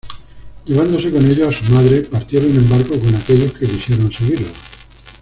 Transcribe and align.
Llevándose 0.65 1.11
con 1.11 1.23
ellos 1.29 1.49
a 1.49 1.63
su 1.63 1.71
madre, 1.73 2.01
partieron 2.01 2.49
en 2.49 2.67
barco 2.67 2.99
con 2.99 3.13
aquellos 3.13 3.53
que 3.53 3.67
quisieron 3.67 4.11
seguirlos. 4.11 4.49